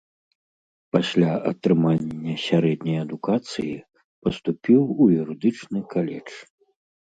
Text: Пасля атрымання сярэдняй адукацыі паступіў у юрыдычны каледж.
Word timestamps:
Пасля 0.95 1.33
атрымання 1.51 2.33
сярэдняй 2.45 2.99
адукацыі 3.05 3.75
паступіў 4.25 4.81
у 5.01 5.11
юрыдычны 5.21 5.79
каледж. 5.95 6.31